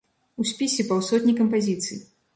У 0.43 0.45
спісе 0.51 0.85
паўсотні 0.93 1.37
кампазіцый. 1.43 2.05